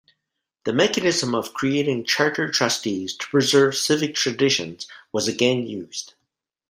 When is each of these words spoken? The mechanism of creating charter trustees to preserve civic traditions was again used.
The 0.63 0.73
mechanism 0.73 1.35
of 1.35 1.53
creating 1.53 2.05
charter 2.05 2.51
trustees 2.51 3.15
to 3.17 3.27
preserve 3.27 3.75
civic 3.75 4.15
traditions 4.15 4.87
was 5.11 5.27
again 5.27 5.67
used. 5.67 6.15